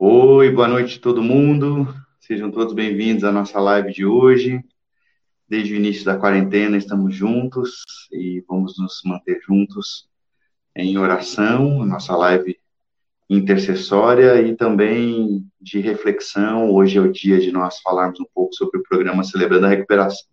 [0.00, 1.92] Oi, boa noite a todo mundo.
[2.20, 4.62] Sejam todos bem-vindos à nossa live de hoje.
[5.48, 7.82] Desde o início da quarentena estamos juntos
[8.12, 10.08] e vamos nos manter juntos
[10.76, 12.56] em oração, nossa live
[13.28, 16.70] intercessória e também de reflexão.
[16.70, 20.30] Hoje é o dia de nós falarmos um pouco sobre o programa Celebrando a Recuperação.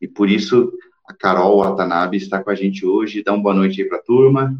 [0.00, 0.72] E por isso
[1.08, 3.24] a Carol Watanabe está com a gente hoje.
[3.24, 4.56] Dá uma boa noite aí para a turma.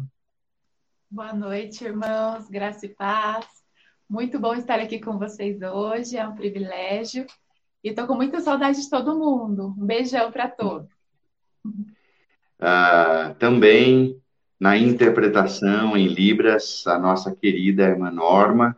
[1.09, 2.49] Boa noite, irmãos.
[2.49, 3.56] Graça e paz.
[4.09, 7.25] Muito bom estar aqui com vocês hoje, é um privilégio.
[7.83, 9.75] E estou com muita saudade de todo mundo.
[9.77, 10.87] Um beijão para todos.
[12.57, 14.17] Ah, também
[14.57, 18.77] na interpretação em Libras, a nossa querida irmã Norma.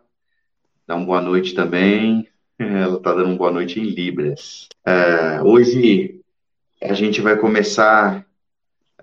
[0.88, 2.28] Dá uma boa noite também.
[2.58, 4.68] Ela está dando uma boa noite em Libras.
[4.84, 6.22] Ah, hoje
[6.82, 8.26] a gente vai começar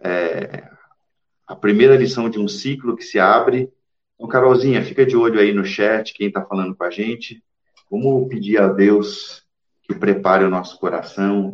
[0.00, 0.68] é,
[1.46, 3.72] a primeira lição de um ciclo que se abre
[4.16, 7.44] então, Carolzinha, fica de olho aí no chat, quem está falando com a gente.
[7.90, 9.44] Vamos pedir a Deus
[9.82, 11.52] que prepare o nosso coração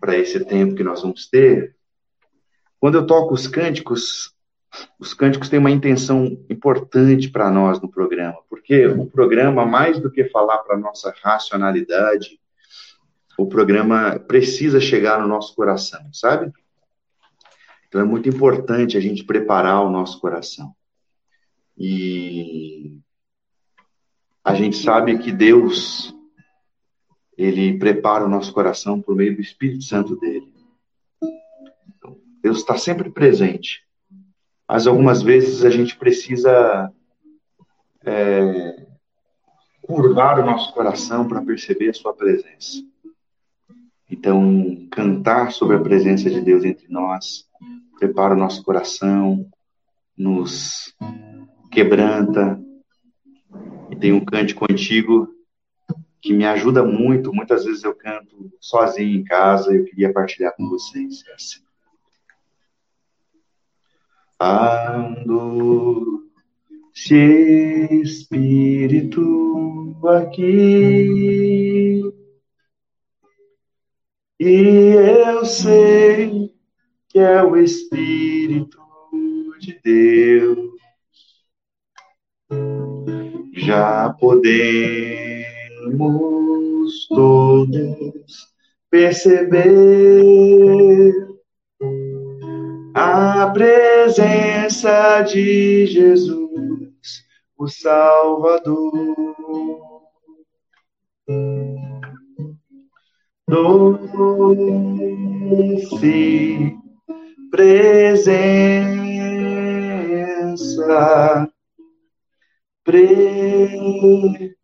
[0.00, 1.74] para esse tempo que nós vamos ter.
[2.78, 4.32] Quando eu toco os cânticos,
[5.00, 10.10] os cânticos têm uma intenção importante para nós no programa, porque o programa, mais do
[10.10, 12.38] que falar para a nossa racionalidade,
[13.36, 16.52] o programa precisa chegar no nosso coração, sabe?
[17.88, 20.72] Então é muito importante a gente preparar o nosso coração.
[21.76, 22.98] E
[24.42, 26.14] a gente sabe que Deus,
[27.36, 30.52] ele prepara o nosso coração por meio do Espírito Santo dele.
[31.88, 33.84] Então, Deus está sempre presente.
[34.68, 36.92] Mas algumas vezes a gente precisa
[38.04, 38.86] é,
[39.82, 42.82] curvar o nosso coração para perceber a sua presença.
[44.10, 47.48] Então, cantar sobre a presença de Deus entre nós
[47.98, 49.48] prepara o nosso coração,
[50.16, 50.94] nos
[51.74, 52.58] quebranta.
[53.90, 55.28] E tem um cântico antigo
[56.22, 57.34] que me ajuda muito.
[57.34, 61.24] Muitas vezes eu canto sozinho em casa e eu queria partilhar com vocês.
[61.28, 61.64] É assim.
[64.40, 66.30] Ando
[66.94, 67.14] se
[68.02, 69.20] Espírito
[70.06, 72.00] aqui
[74.38, 76.52] e eu sei
[77.08, 78.78] que é o Espírito
[79.58, 80.73] de Deus
[83.64, 85.46] já podemos
[87.08, 88.52] todos
[88.90, 89.94] perceber
[92.94, 97.24] a presença de Jesus,
[97.58, 98.92] o Salvador.
[103.48, 104.74] Doce
[107.50, 108.34] presença
[112.84, 114.54] presença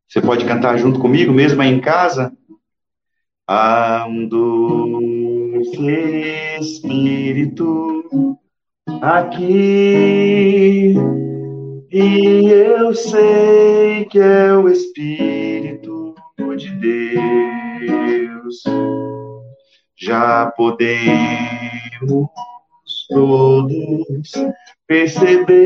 [0.08, 2.32] Você pode cantar junto comigo, mesmo aí em casa?
[4.28, 5.78] Doce
[6.60, 8.38] Espírito
[9.00, 10.94] aqui,
[11.93, 16.14] e eu sei que é o Espírito
[16.56, 18.64] de Deus
[20.00, 22.28] já podemos
[23.08, 24.32] todos
[24.86, 25.58] perceber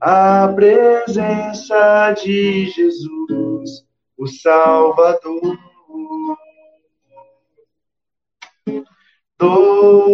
[0.00, 3.84] a presença de Jesus,
[4.18, 5.58] o Salvador.
[9.38, 10.10] Doce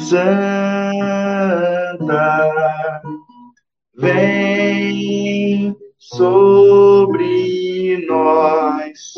[0.10, 2.02] Santa
[3.96, 9.14] vem sobre nós,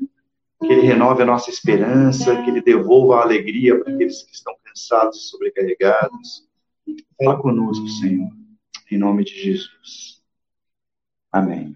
[0.66, 4.56] que Ele renove a nossa esperança, que Ele devolva a alegria para aqueles que estão
[4.64, 6.48] cansados e sobrecarregados.
[7.18, 8.30] Fala conosco, Senhor,
[8.90, 10.22] em nome de Jesus.
[11.32, 11.76] Amém.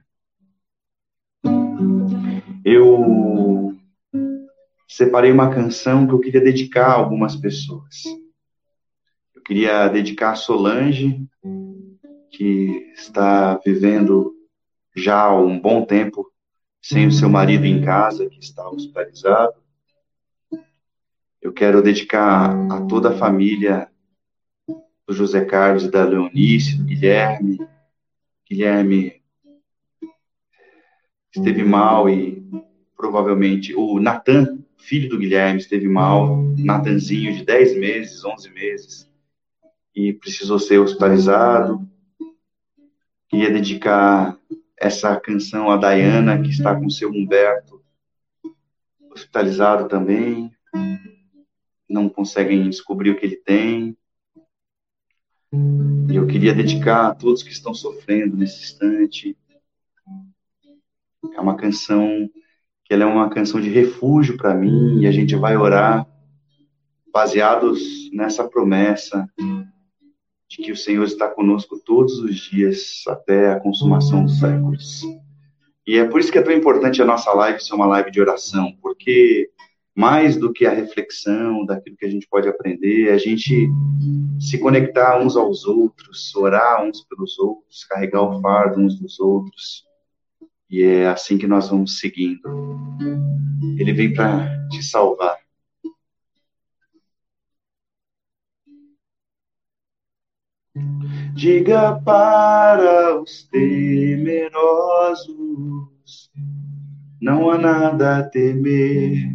[2.64, 3.76] Eu
[4.88, 8.04] separei uma canção que eu queria dedicar a algumas pessoas.
[9.36, 11.28] Eu queria dedicar a Solange,
[12.32, 14.34] que está vivendo
[14.96, 16.32] já há um bom tempo
[16.82, 19.56] sem o seu marido em casa, que está hospitalizado.
[21.42, 23.90] Eu quero dedicar a toda a família
[25.08, 27.60] do José Carlos e da Leonice, do Guilherme.
[28.50, 29.22] Guilherme
[31.36, 32.44] esteve mal e
[32.96, 39.12] provavelmente o Natan, filho do Guilherme, esteve mal, Natanzinho de 10 meses, 11 meses,
[39.96, 41.88] e precisou ser hospitalizado.
[43.30, 44.37] Queria dedicar
[44.80, 47.78] essa canção a Dayana, que está com seu Humberto
[49.18, 50.52] hospitalizado também.
[51.90, 53.98] Não conseguem descobrir o que ele tem.
[56.10, 59.38] E eu queria dedicar a todos que estão sofrendo nesse instante.
[61.34, 62.30] É uma canção
[62.86, 66.08] que ela é uma canção de refúgio para mim e a gente vai orar
[67.12, 69.28] baseados nessa promessa
[70.50, 75.02] de que o Senhor está conosco todos os dias até a consumação dos séculos.
[75.86, 78.20] E é por isso que é tão importante a nossa live ser uma live de
[78.20, 79.50] oração, porque
[79.96, 83.68] mais do que a reflexão daquilo que a gente pode aprender, é a gente
[84.40, 89.86] se conectar uns aos outros, orar uns pelos outros, carregar o fardo uns dos outros.
[90.70, 92.42] E é assim que nós vamos seguindo.
[93.80, 95.47] Ele vem para te salvar.
[101.38, 105.30] Diga para os temerosos,
[107.22, 109.30] não há nada a temer.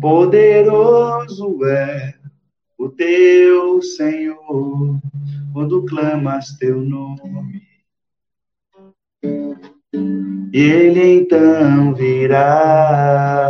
[0.00, 2.14] Poderoso é
[2.78, 5.00] o teu Senhor,
[5.52, 7.60] quando clamas teu nome.
[10.52, 13.48] Ele então virá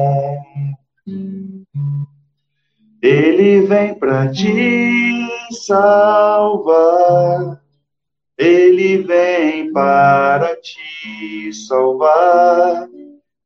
[3.03, 5.18] ele vem para te
[5.51, 6.89] salvar.
[8.37, 12.89] Ele vem para te salvar.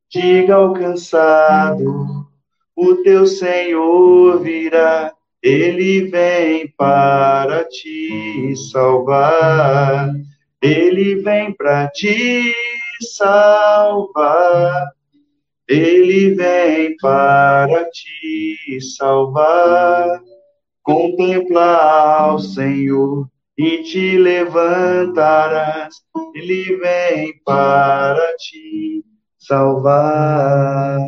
[0.09, 2.27] Diga ao cansado,
[2.75, 5.11] o teu Senhor virá.
[5.41, 10.13] Ele vem para te salvar.
[10.61, 12.53] Ele vem para te
[13.01, 14.91] salvar.
[15.67, 20.21] Ele vem para te salvar.
[20.83, 25.95] Contempla ao Senhor e te levantarás.
[26.35, 29.03] Ele vem para te
[29.37, 30.99] salvar.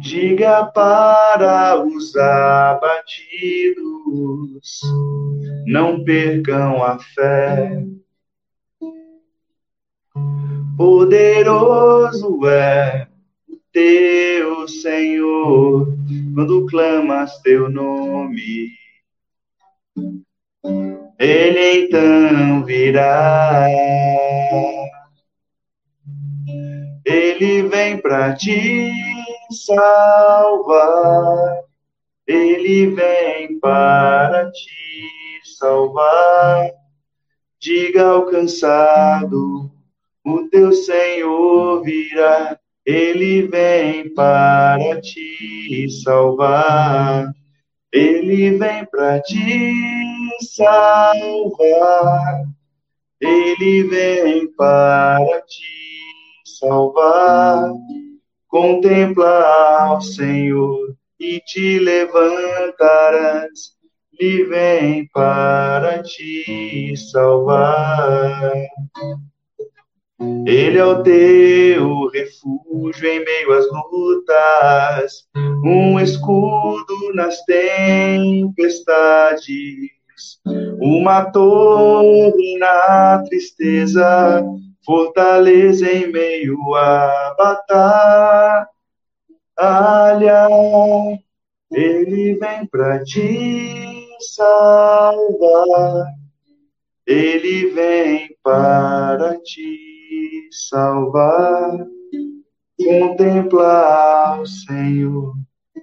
[0.00, 3.20] Diga para os abatidos,
[5.66, 7.84] não percam a fé
[10.80, 13.09] Poderoso é
[13.72, 15.96] teu Senhor,
[16.34, 18.70] quando clamas teu nome.
[21.18, 23.66] Ele então virá.
[27.04, 28.90] Ele vem para te
[29.50, 31.60] salvar.
[32.26, 36.70] Ele vem para te salvar.
[37.58, 39.70] Diga ao cansado
[40.24, 47.32] o teu Senhor virá, ele vem para te salvar.
[47.92, 49.72] Ele vem para te
[50.54, 52.44] salvar.
[53.20, 57.70] Ele vem para te salvar.
[58.48, 59.44] Contempla
[59.86, 63.50] ao Senhor e te levantarás,
[64.18, 68.52] e vem para te salvar.
[70.46, 75.26] Ele é o teu refúgio em meio às lutas,
[75.64, 79.48] um escudo nas tempestades,
[80.78, 84.44] uma torre na tristeza,
[84.84, 88.68] fortaleza em meio à batalha.
[91.72, 96.08] Ele vem para te salvar,
[97.06, 99.38] ele vem para
[100.50, 101.86] salvar.
[102.76, 105.34] Contempla o Senhor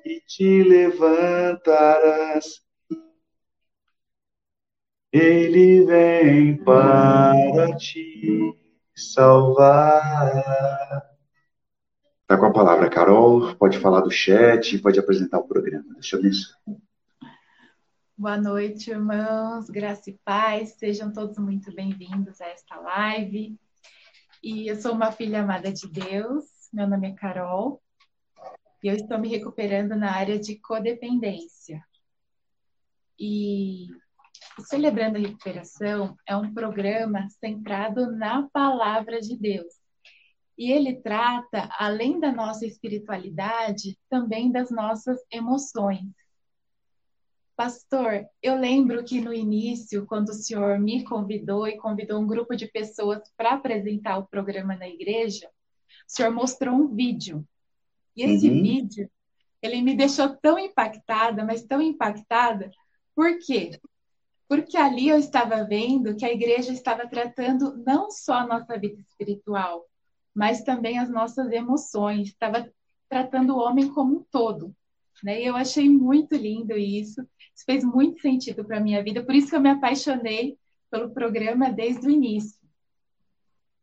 [0.06, 2.62] e te levantarás.
[5.12, 8.54] Ele vem para te
[8.96, 10.34] salvar.
[12.26, 13.56] Tá com a palavra, Carol.
[13.56, 15.94] Pode falar do chat, pode apresentar o programa.
[15.94, 16.54] Deixa eu ver isso.
[18.18, 19.70] Boa noite, irmãos.
[19.70, 20.76] Graça e paz.
[20.80, 23.58] Sejam todos muito bem-vindos a esta live.
[24.50, 27.84] E eu sou uma filha amada de Deus, meu nome é Carol,
[28.82, 31.84] e eu estou me recuperando na área de codependência.
[33.20, 33.88] E
[34.62, 39.74] Celebrando a Recuperação é um programa centrado na palavra de Deus.
[40.58, 46.08] E ele trata, além da nossa espiritualidade, também das nossas emoções.
[47.58, 52.56] Pastor, eu lembro que no início, quando o senhor me convidou e convidou um grupo
[52.56, 55.52] de pessoas para apresentar o programa na igreja, o
[56.06, 57.44] senhor mostrou um vídeo.
[58.16, 58.62] E esse uhum.
[58.62, 59.10] vídeo,
[59.60, 62.70] ele me deixou tão impactada, mas tão impactada,
[63.16, 63.82] por quê?
[64.48, 69.02] Porque ali eu estava vendo que a igreja estava tratando não só a nossa vida
[69.02, 69.84] espiritual,
[70.32, 72.72] mas também as nossas emoções, estava
[73.10, 74.76] tratando o homem como um todo.
[75.24, 75.42] Né?
[75.42, 77.28] E eu achei muito lindo isso.
[77.58, 80.60] Isso fez muito sentido para a minha vida, por isso que eu me apaixonei
[80.92, 82.62] pelo programa desde o início.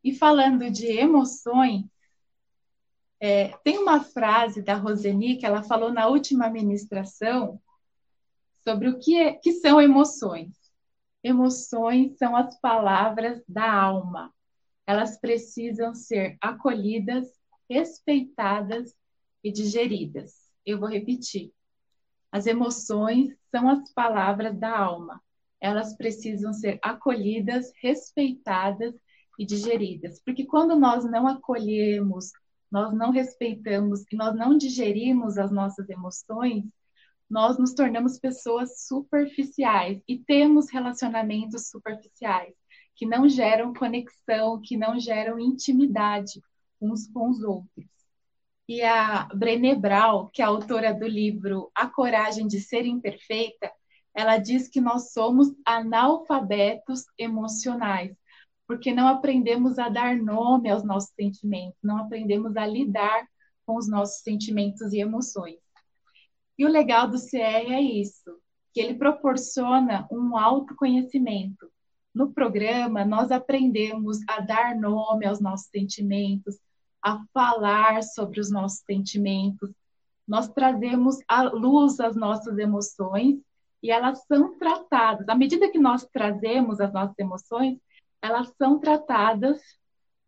[0.01, 1.83] E falando de emoções,
[3.19, 7.61] é, tem uma frase da Roseni que ela falou na última ministração
[8.63, 10.55] sobre o que, é, que são emoções.
[11.21, 14.33] Emoções são as palavras da alma.
[14.87, 17.27] Elas precisam ser acolhidas,
[17.69, 18.95] respeitadas
[19.43, 20.49] e digeridas.
[20.65, 21.51] Eu vou repetir.
[22.31, 25.21] As emoções são as palavras da alma.
[25.61, 28.93] Elas precisam ser acolhidas, respeitadas
[29.39, 30.21] e digeridas.
[30.25, 32.31] Porque quando nós não acolhemos,
[32.69, 36.65] nós não respeitamos e nós não digerimos as nossas emoções,
[37.29, 42.53] nós nos tornamos pessoas superficiais e temos relacionamentos superficiais
[42.93, 46.41] que não geram conexão, que não geram intimidade
[46.81, 47.94] uns com os outros.
[48.67, 53.71] E a Brené Brown, que é autora do livro A Coragem de Ser Imperfeita,
[54.13, 58.15] ela diz que nós somos analfabetos emocionais,
[58.67, 63.27] porque não aprendemos a dar nome aos nossos sentimentos, não aprendemos a lidar
[63.65, 65.59] com os nossos sentimentos e emoções.
[66.57, 68.39] E o legal do CE é isso,
[68.73, 71.69] que ele proporciona um autoconhecimento.
[72.13, 76.57] No programa, nós aprendemos a dar nome aos nossos sentimentos,
[77.05, 79.69] a falar sobre os nossos sentimentos.
[80.27, 83.39] Nós trazemos à luz as nossas emoções
[83.83, 85.29] e elas são tratadas.
[85.29, 87.77] À medida que nós trazemos as nossas emoções,
[88.19, 89.61] elas são tratadas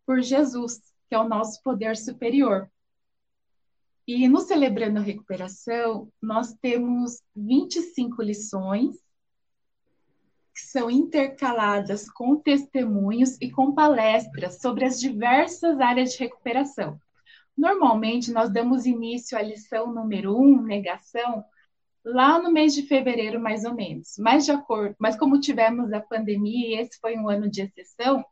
[0.06, 2.70] por Jesus, que é o nosso poder superior.
[4.06, 8.96] E no Celebrando a Recuperação, nós temos 25 lições
[10.58, 17.00] que são intercaladas com testemunhos e com palestras sobre as diversas áreas de recuperação.
[17.56, 21.44] Normalmente, nós damos início à lição número um, negação,
[22.04, 24.16] lá no mês de fevereiro, mais ou menos.
[24.18, 28.24] Mas, de acordo, mas como tivemos a pandemia e esse foi um ano de exceção,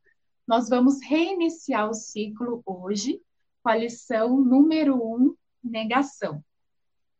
[0.48, 3.20] nós vamos reiniciar o ciclo hoje
[3.62, 6.42] com a lição número um, negação.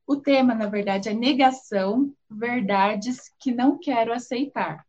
[0.05, 4.86] O tema, na verdade, é negação, verdades que não quero aceitar.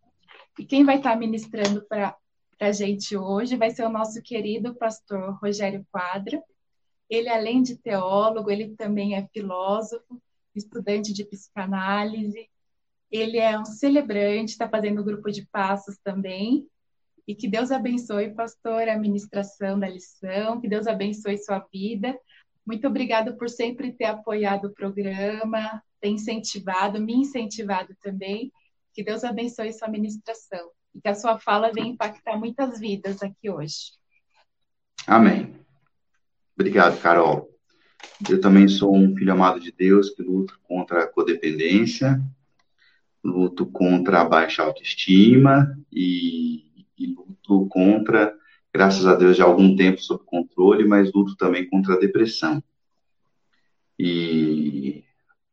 [0.58, 2.18] E quem vai estar ministrando para
[2.60, 6.42] a gente hoje vai ser o nosso querido pastor Rogério Quadra.
[7.10, 10.22] Ele, além de teólogo, ele também é filósofo,
[10.56, 12.50] estudante de psicanálise.
[13.12, 16.68] Ele é um celebrante, está fazendo grupo de passos também.
[17.28, 22.18] E que Deus abençoe, pastor, a ministração da lição, que Deus abençoe sua vida.
[22.66, 28.52] Muito obrigada por sempre ter apoiado o programa, ter incentivado, me incentivado também.
[28.98, 33.48] Que Deus abençoe sua ministração e que a sua fala venha impactar muitas vidas aqui
[33.48, 33.92] hoje.
[35.06, 35.54] Amém.
[36.56, 37.48] Obrigado, Carol.
[38.28, 42.20] Eu também sou um filho amado de Deus que luta contra a codependência,
[43.24, 48.36] luto contra a baixa autoestima e, e luto contra,
[48.74, 52.64] graças a Deus, já há algum tempo sob controle, mas luto também contra a depressão.
[54.00, 55.04] E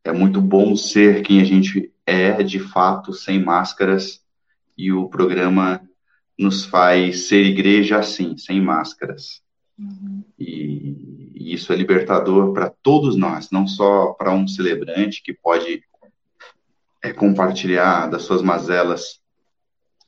[0.02, 4.23] é muito bom ser quem a gente é, de fato, sem máscaras,
[4.76, 5.80] e o programa
[6.38, 9.42] nos faz ser igreja assim, sem máscaras.
[9.78, 10.23] Uhum.
[10.38, 15.82] E, e, isso é libertador para todos nós, não só para um celebrante que pode
[17.02, 19.20] é, compartilhar das suas mazelas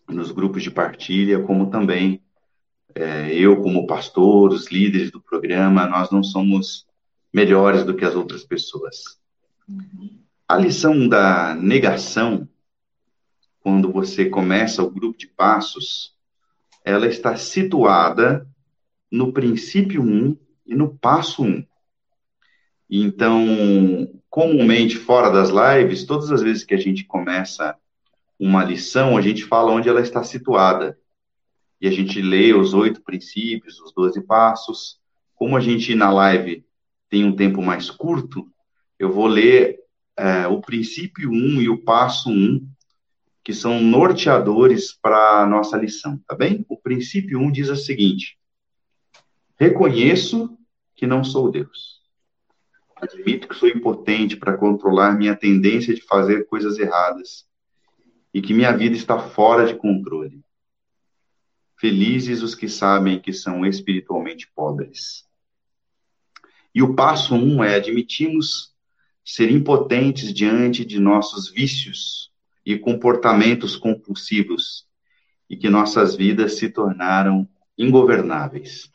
[0.09, 2.23] nos grupos de partilha, como também
[2.95, 6.87] é, eu, como pastor, os líderes do programa, nós não somos
[7.33, 9.19] melhores do que as outras pessoas.
[9.69, 10.26] Uhum.
[10.49, 12.49] A lição da negação,
[13.59, 16.15] quando você começa o grupo de passos,
[16.85, 18.49] ela está situada
[19.11, 21.67] no princípio 1 e no passo 1.
[22.89, 23.45] Então,
[24.31, 27.77] comumente, fora das lives, todas as vezes que a gente começa
[28.39, 30.97] uma lição, a gente fala onde ela está situada.
[31.81, 35.01] E a gente lê os oito princípios, os doze passos.
[35.35, 36.65] Como a gente na live
[37.11, 38.49] tem um tempo mais curto,
[38.97, 39.81] eu vou ler
[40.17, 42.67] é, o princípio 1 e o passo 1,
[43.45, 46.65] que são norteadores para a nossa lição, tá bem?
[46.69, 48.39] O princípio 1 diz o seguinte:
[49.59, 50.59] Reconheço
[50.95, 52.01] que não sou Deus.
[52.97, 57.47] Admito que sou impotente para controlar minha tendência de fazer coisas erradas
[58.33, 60.43] e que minha vida está fora de controle.
[61.79, 65.27] Felizes os que sabem que são espiritualmente pobres.
[66.75, 68.75] E o passo um é admitimos
[69.27, 72.31] ser impotentes diante de nossos vícios
[72.65, 74.87] e comportamentos compulsivos
[75.51, 78.89] e que nossas vidas se tornaram ingovernáveis.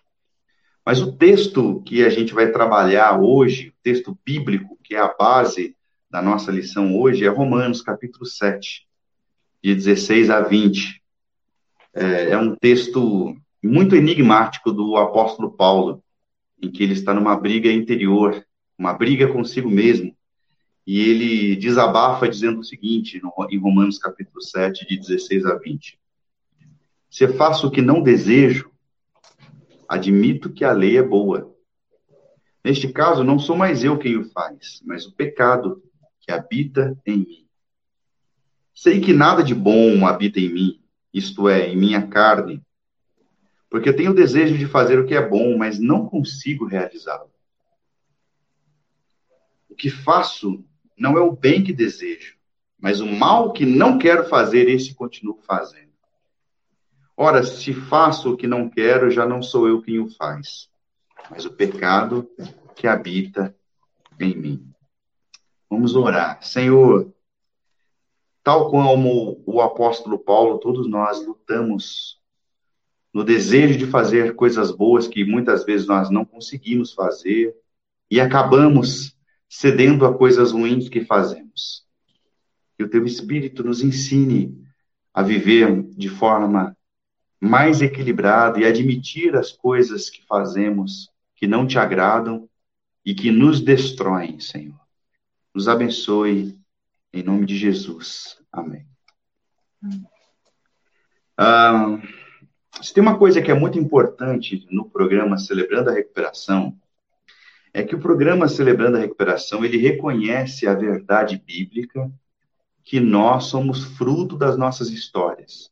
[0.85, 5.13] Mas o texto que a gente vai trabalhar hoje, o texto bíblico, que é a
[5.13, 5.75] base
[6.09, 8.87] da nossa lição hoje, é Romanos, capítulo 7,
[9.61, 11.01] de 16 a 20.
[11.93, 16.01] É, é um texto muito enigmático do apóstolo Paulo,
[16.61, 18.43] em que ele está numa briga interior,
[18.77, 20.15] uma briga consigo mesmo,
[20.85, 25.99] e ele desabafa dizendo o seguinte, em Romanos capítulo 7, de 16 a 20.
[27.09, 28.71] Se faço o que não desejo,
[29.87, 31.53] admito que a lei é boa.
[32.63, 35.83] Neste caso, não sou mais eu quem o faz, mas o pecado
[36.19, 37.47] que habita em mim.
[38.73, 42.63] Sei que nada de bom habita em mim, isto é, em minha carne,
[43.69, 47.31] porque tenho o desejo de fazer o que é bom, mas não consigo realizá-lo.
[49.69, 50.63] O que faço
[51.01, 52.37] não é o bem que desejo,
[52.79, 55.89] mas o mal que não quero fazer, esse continuo fazendo.
[57.17, 60.69] Ora, se faço o que não quero, já não sou eu quem o faz,
[61.29, 62.29] mas o pecado
[62.75, 63.55] que habita
[64.19, 64.71] em mim.
[65.67, 66.43] Vamos orar.
[66.43, 67.11] Senhor,
[68.43, 72.21] tal como o apóstolo Paulo, todos nós lutamos
[73.11, 77.55] no desejo de fazer coisas boas que muitas vezes nós não conseguimos fazer
[78.09, 79.17] e acabamos
[79.53, 81.85] cedendo a coisas ruins que fazemos.
[82.77, 84.57] Que o teu Espírito nos ensine
[85.13, 86.75] a viver de forma
[87.37, 92.47] mais equilibrada e admitir as coisas que fazemos que não te agradam
[93.05, 94.79] e que nos destroem, Senhor.
[95.53, 96.57] Nos abençoe,
[97.11, 98.41] em nome de Jesus.
[98.53, 98.85] Amém.
[101.37, 101.99] Ah,
[102.81, 106.79] se tem uma coisa que é muito importante no programa Celebrando a Recuperação,
[107.73, 112.11] é que o programa Celebrando a Recuperação, ele reconhece a verdade bíblica
[112.83, 115.71] que nós somos fruto das nossas histórias.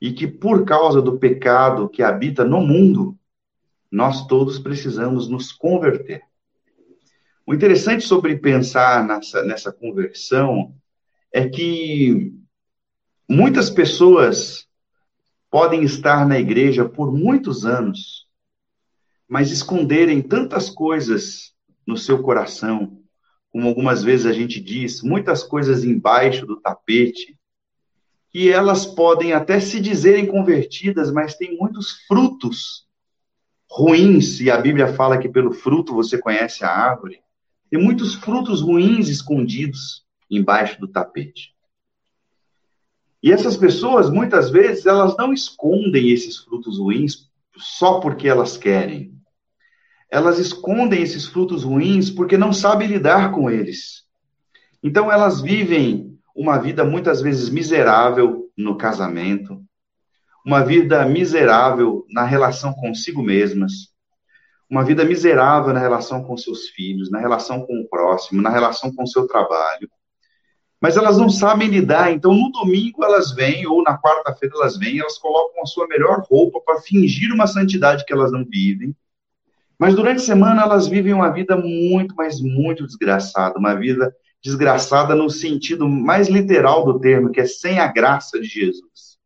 [0.00, 3.18] E que por causa do pecado que habita no mundo,
[3.90, 6.22] nós todos precisamos nos converter.
[7.46, 10.74] O interessante sobre pensar nessa, nessa conversão
[11.32, 12.34] é que
[13.28, 14.68] muitas pessoas
[15.50, 18.27] podem estar na igreja por muitos anos
[19.28, 21.52] mas esconderem tantas coisas
[21.86, 22.98] no seu coração,
[23.50, 27.36] como algumas vezes a gente diz, muitas coisas embaixo do tapete,
[28.30, 32.86] que elas podem até se dizerem convertidas, mas tem muitos frutos
[33.70, 37.20] ruins, e a Bíblia fala que pelo fruto você conhece a árvore.
[37.70, 41.54] Tem muitos frutos ruins escondidos embaixo do tapete.
[43.22, 49.17] E essas pessoas, muitas vezes, elas não escondem esses frutos ruins só porque elas querem
[50.10, 54.04] elas escondem esses frutos ruins porque não sabem lidar com eles.
[54.82, 59.62] Então elas vivem uma vida muitas vezes miserável no casamento,
[60.44, 63.92] uma vida miserável na relação consigo mesmas,
[64.70, 68.94] uma vida miserável na relação com seus filhos, na relação com o próximo, na relação
[68.94, 69.90] com seu trabalho.
[70.80, 75.00] Mas elas não sabem lidar, então no domingo elas vêm, ou na quarta-feira elas vêm,
[75.00, 78.94] elas colocam a sua melhor roupa para fingir uma santidade que elas não vivem.
[79.78, 84.12] Mas durante a semana elas vivem uma vida muito, mas muito desgraçada, uma vida
[84.42, 89.18] desgraçada no sentido mais literal do termo, que é sem a graça de Jesus.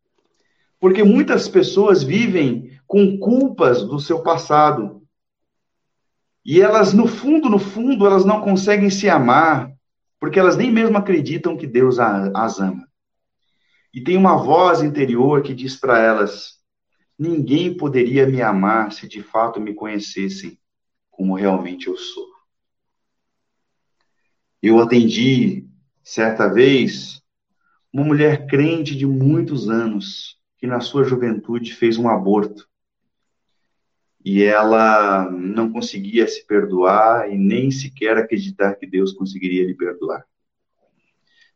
[0.78, 5.02] Porque muitas pessoas vivem com culpas do seu passado.
[6.44, 9.70] E elas, no fundo, no fundo, elas não conseguem se amar,
[10.18, 12.86] porque elas nem mesmo acreditam que Deus as ama.
[13.94, 16.61] E tem uma voz interior que diz para elas:
[17.18, 20.58] ninguém poderia me amar se de fato me conhecessem
[21.10, 22.26] como realmente eu sou.
[24.62, 25.66] Eu atendi,
[26.02, 27.22] certa vez,
[27.92, 32.68] uma mulher crente de muitos anos, que na sua juventude fez um aborto.
[34.24, 40.24] E ela não conseguia se perdoar e nem sequer acreditar que Deus conseguiria lhe perdoar.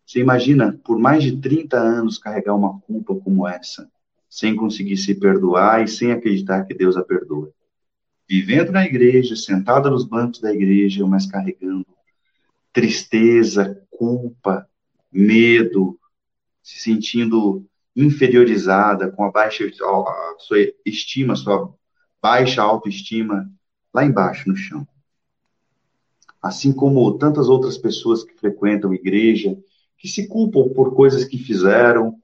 [0.04, 3.90] Você imagina, por mais de 30 anos, carregar uma culpa como essa,
[4.28, 7.50] sem conseguir se perdoar e sem acreditar que Deus a perdoa.
[8.28, 11.86] Vivendo na igreja, sentada nos bancos da igreja, mas carregando
[12.72, 14.68] tristeza, culpa,
[15.10, 15.98] medo,
[16.62, 21.72] se sentindo inferiorizada, com a baixa a sua estima, sua
[22.20, 23.50] baixa autoestima
[23.94, 24.86] lá embaixo no chão.
[26.42, 29.56] Assim como tantas outras pessoas que frequentam igreja,
[29.96, 32.20] que se culpam por coisas que fizeram,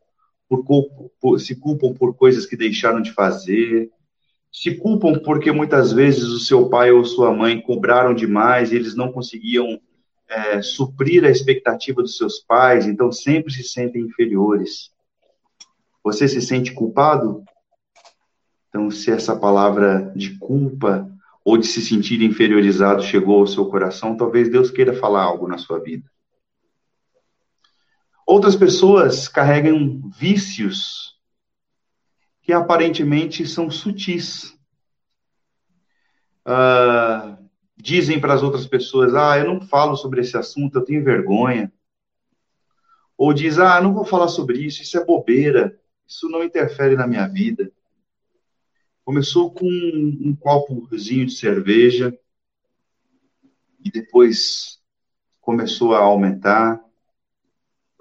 [0.58, 3.90] por, por, se culpam por coisas que deixaram de fazer,
[4.52, 8.94] se culpam porque muitas vezes o seu pai ou sua mãe cobraram demais e eles
[8.94, 9.80] não conseguiam
[10.28, 14.90] é, suprir a expectativa dos seus pais, então sempre se sentem inferiores.
[16.04, 17.44] Você se sente culpado?
[18.68, 21.08] Então, se essa palavra de culpa
[21.44, 25.58] ou de se sentir inferiorizado chegou ao seu coração, talvez Deus queira falar algo na
[25.58, 26.04] sua vida.
[28.32, 31.20] Outras pessoas carregam vícios
[32.40, 34.58] que aparentemente são sutis.
[36.46, 37.36] Uh,
[37.76, 41.70] dizem para as outras pessoas: ah, eu não falo sobre esse assunto, eu tenho vergonha.
[43.18, 47.06] Ou diz: ah, não vou falar sobre isso, isso é bobeira, isso não interfere na
[47.06, 47.70] minha vida.
[49.04, 52.18] Começou com um copozinho de cerveja
[53.84, 54.80] e depois
[55.38, 56.82] começou a aumentar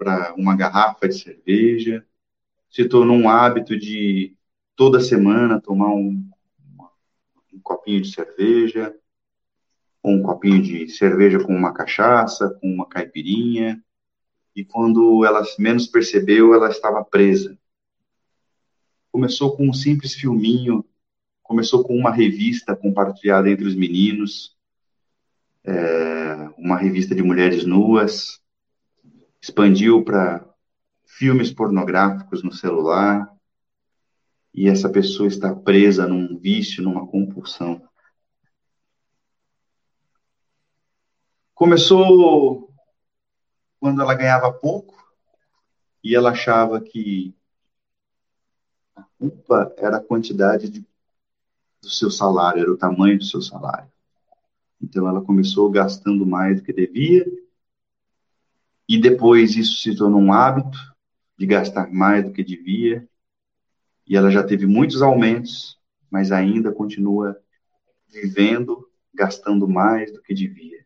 [0.02, 2.04] para uma garrafa de cerveja,
[2.68, 4.34] se tornou um hábito de
[4.74, 6.28] toda semana tomar um,
[7.52, 8.92] um copinho de cerveja,
[10.02, 13.80] com um copinho de cerveja com uma cachaça, com uma caipirinha,
[14.56, 17.56] e quando ela menos percebeu, ela estava presa.
[19.12, 20.84] Começou com um simples filminho,
[21.44, 24.56] começou com uma revista compartilhada entre os meninos,
[25.64, 28.41] é, uma revista de mulheres nuas,
[29.42, 30.48] expandiu para
[31.04, 33.28] filmes pornográficos no celular,
[34.54, 37.82] e essa pessoa está presa num vício, numa compulsão.
[41.54, 42.72] Começou
[43.80, 44.94] quando ela ganhava pouco
[46.04, 47.34] e ela achava que
[48.94, 50.86] a culpa era a quantidade de,
[51.80, 53.90] do seu salário, era o tamanho do seu salário.
[54.80, 57.24] Então ela começou gastando mais do que devia
[58.88, 60.78] e depois isso se tornou um hábito
[61.38, 63.06] de gastar mais do que devia
[64.06, 65.78] e ela já teve muitos aumentos,
[66.10, 67.40] mas ainda continua
[68.08, 70.82] vivendo, gastando mais do que devia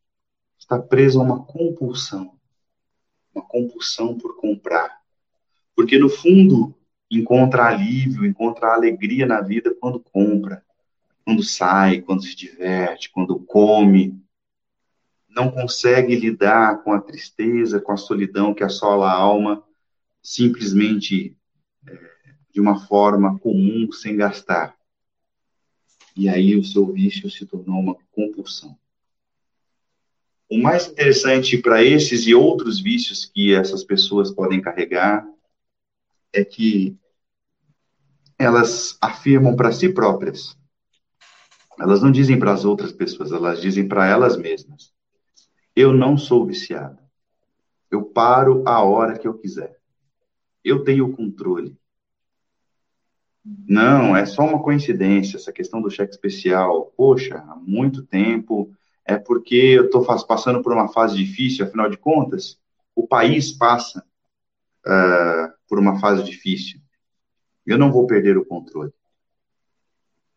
[0.67, 2.33] está preso a uma compulsão,
[3.33, 5.01] uma compulsão por comprar.
[5.77, 6.75] Porque no fundo
[7.09, 10.65] encontra alívio, encontra alegria na vida quando compra,
[11.25, 14.21] quando sai, quando se diverte, quando come.
[15.37, 19.63] Não consegue lidar com a tristeza, com a solidão que assola a alma,
[20.23, 21.37] simplesmente
[21.87, 21.99] é,
[22.51, 24.75] de uma forma comum, sem gastar.
[26.17, 28.79] E aí o seu vício se tornou uma compulsão.
[30.49, 35.29] O mais interessante para esses e outros vícios que essas pessoas podem carregar
[36.33, 36.97] é que
[38.39, 40.57] elas afirmam para si próprias.
[41.79, 44.96] Elas não dizem para as outras pessoas, elas dizem para elas mesmas:
[45.77, 46.99] Eu não sou viciada.
[47.91, 49.79] Eu paro a hora que eu quiser.
[50.65, 51.79] Eu tenho o controle.
[53.45, 56.93] Não, é só uma coincidência essa questão do cheque especial.
[56.97, 61.97] Poxa, há muito tempo é porque eu estou passando por uma fase difícil, afinal de
[61.97, 62.59] contas,
[62.93, 64.05] o país passa
[64.85, 66.81] uh, por uma fase difícil.
[67.65, 68.93] Eu não vou perder o controle.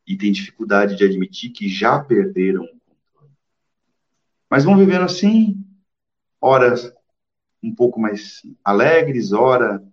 [0.05, 2.88] e têm dificuldade de admitir que já perderam o.
[4.49, 5.63] Mas vão vivendo assim,
[6.41, 6.91] horas
[7.61, 9.83] um pouco mais alegres, ora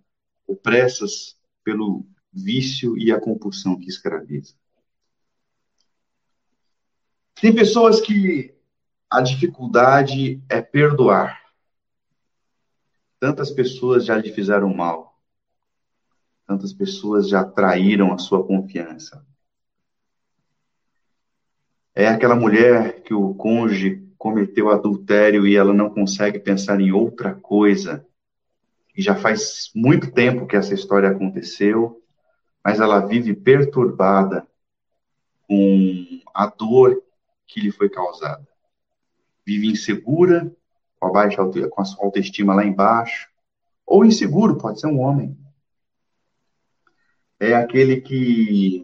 [0.47, 4.55] opressas pelo vício e a compulsão que escraviza.
[7.39, 8.55] Tem pessoas que
[9.09, 11.39] a dificuldade é perdoar.
[13.19, 15.19] Tantas pessoas já lhe fizeram mal.
[16.45, 19.25] Tantas pessoas já traíram a sua confiança.
[21.93, 27.35] É aquela mulher que o cônjuge cometeu adultério e ela não consegue pensar em outra
[27.35, 28.05] coisa.
[28.95, 32.01] E já faz muito tempo que essa história aconteceu,
[32.63, 34.47] mas ela vive perturbada
[35.47, 37.01] com a dor
[37.45, 38.47] que lhe foi causada.
[39.45, 40.51] Vive insegura,
[40.99, 41.37] com a, baixa,
[41.69, 43.29] com a sua autoestima lá embaixo,
[43.85, 45.37] ou inseguro, pode ser um homem.
[47.39, 48.83] É aquele que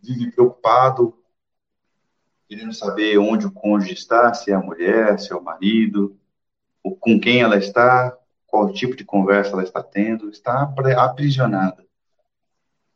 [0.00, 1.16] vive preocupado,
[2.48, 6.16] querendo saber onde o cônjuge está, se é a mulher, se é o marido,
[7.00, 11.84] com quem ela está, qual tipo de conversa ela está tendo, está aprisionada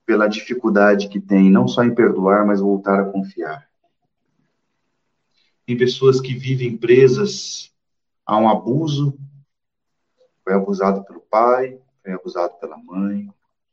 [0.07, 3.69] pela dificuldade que tem, não só em perdoar, mas voltar a confiar.
[5.65, 7.73] Tem pessoas que vivem presas
[8.27, 9.17] a um abuso,
[10.43, 13.29] foi abusado pelo pai, foi abusado pela mãe,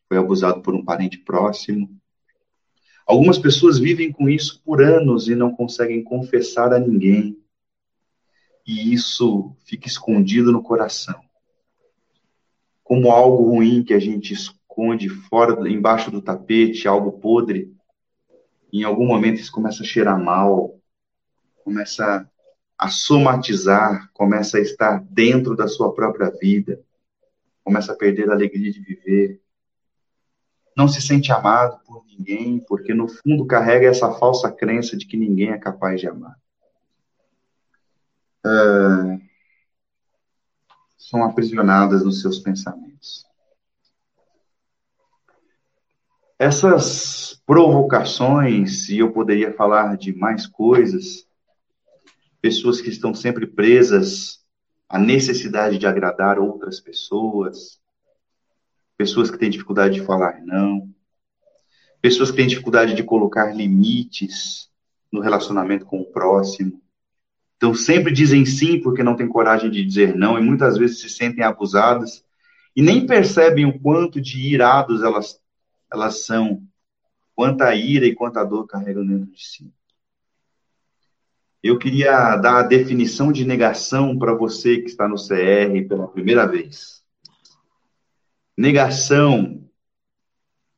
[0.07, 1.89] foi abusado por um parente próximo.
[3.07, 7.41] Algumas pessoas vivem com isso por anos e não conseguem confessar a ninguém.
[8.67, 11.17] E isso fica escondido no coração.
[12.83, 17.73] Como algo ruim que a gente esconde fora, embaixo do tapete, algo podre.
[18.73, 20.77] Em algum momento isso começa a cheirar mal,
[21.63, 22.29] começa
[22.77, 26.79] a somatizar, começa a estar dentro da sua própria vida,
[27.63, 29.41] começa a perder a alegria de viver.
[30.77, 35.17] Não se sente amado por ninguém, porque no fundo carrega essa falsa crença de que
[35.17, 36.37] ninguém é capaz de amar.
[38.45, 39.19] É...
[40.95, 43.25] São aprisionadas nos seus pensamentos.
[46.37, 51.27] Essas provocações, e eu poderia falar de mais coisas,
[52.39, 54.45] pessoas que estão sempre presas
[54.87, 57.81] à necessidade de agradar outras pessoas,
[58.97, 60.89] pessoas que têm dificuldade de falar não,
[62.01, 64.69] pessoas que têm dificuldade de colocar limites
[65.11, 66.81] no relacionamento com o próximo.
[67.55, 71.09] Então, sempre dizem sim porque não têm coragem de dizer não e muitas vezes se
[71.09, 72.23] sentem abusadas
[72.75, 75.39] e nem percebem o quanto de irados elas,
[75.91, 76.61] elas são,
[77.35, 79.73] quanta ira e quanta dor carregam dentro de si.
[81.63, 86.45] Eu queria dar a definição de negação para você que está no CR pela primeira
[86.45, 86.96] vez.
[88.57, 89.69] Negação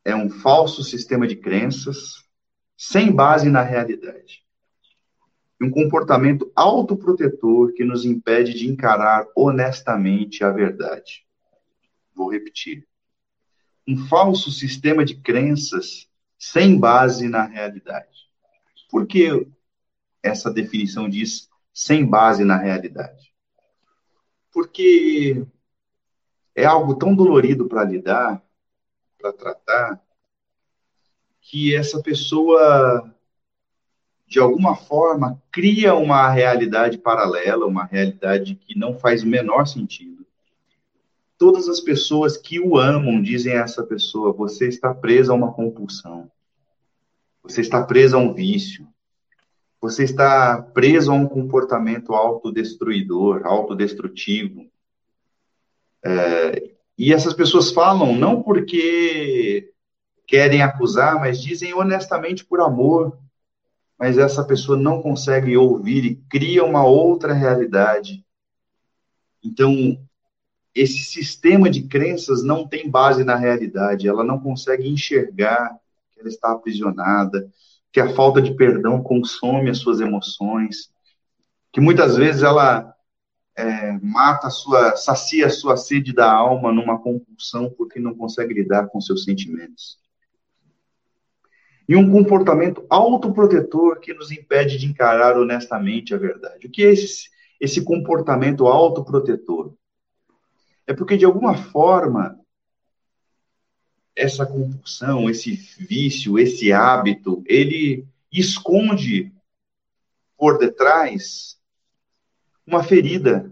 [0.03, 2.25] é um falso sistema de crenças
[2.77, 4.43] sem base na realidade.
[5.61, 11.25] Um comportamento autoprotetor que nos impede de encarar honestamente a verdade.
[12.13, 12.87] Vou repetir.
[13.87, 18.29] Um falso sistema de crenças sem base na realidade.
[18.89, 19.47] Por que
[20.21, 23.33] essa definição diz sem base na realidade.
[24.51, 25.45] Porque
[26.59, 28.43] é algo tão dolorido para lidar,
[29.17, 30.01] para tratar,
[31.41, 33.09] que essa pessoa,
[34.27, 40.25] de alguma forma, cria uma realidade paralela, uma realidade que não faz o menor sentido.
[41.37, 45.53] Todas as pessoas que o amam dizem a essa pessoa: você está presa a uma
[45.53, 46.29] compulsão,
[47.41, 48.85] você está presa a um vício,
[49.79, 54.69] você está preso a um comportamento autodestruidor, autodestrutivo.
[56.03, 59.71] É, e essas pessoas falam não porque
[60.27, 63.17] querem acusar, mas dizem honestamente por amor.
[63.97, 68.23] Mas essa pessoa não consegue ouvir e cria uma outra realidade.
[69.43, 69.99] Então,
[70.73, 75.77] esse sistema de crenças não tem base na realidade, ela não consegue enxergar
[76.11, 77.49] que ela está aprisionada,
[77.91, 80.91] que a falta de perdão consome as suas emoções,
[81.73, 82.93] que muitas vezes ela
[83.59, 88.53] é, mata a sua, sacia a sua sede da alma numa compulsão porque não consegue
[88.53, 89.99] lidar com seus sentimentos.
[91.87, 96.67] E um comportamento autoprotetor que nos impede de encarar honestamente a verdade.
[96.67, 99.73] O que é esse, esse comportamento autoprotetor?
[100.87, 102.39] É porque, de alguma forma,
[104.15, 109.33] essa compulsão, esse vício, esse hábito, ele esconde
[110.37, 111.58] por detrás
[112.69, 113.51] uma ferida.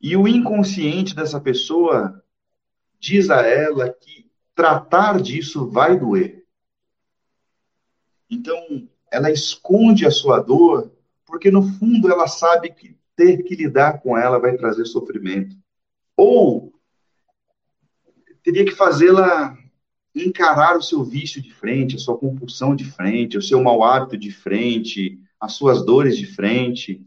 [0.00, 2.22] E o inconsciente dessa pessoa
[2.98, 6.44] diz a ela que tratar disso vai doer.
[8.28, 10.90] Então, ela esconde a sua dor,
[11.24, 15.56] porque no fundo ela sabe que ter que lidar com ela vai trazer sofrimento.
[16.16, 16.72] Ou
[18.42, 19.56] teria que fazê-la
[20.14, 24.16] encarar o seu vício de frente, a sua compulsão de frente, o seu mau hábito
[24.16, 27.06] de frente, as suas dores de frente.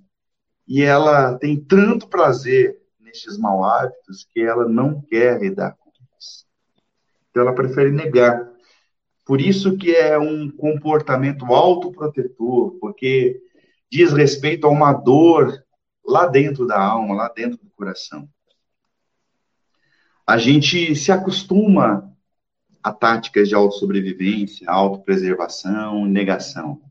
[0.68, 6.46] E ela tem tanto prazer nesses mau hábitos que ela não quer lidar com isso.
[7.30, 8.50] Então ela prefere negar.
[9.26, 13.42] Por isso que é um comportamento autoprotetor, porque
[13.92, 15.64] diz respeito a uma dor
[16.06, 18.28] lá dentro da alma, lá dentro do coração.
[20.28, 22.12] A gente se acostuma
[22.84, 26.82] a táticas de autossobrevivência, autopreservação, negação.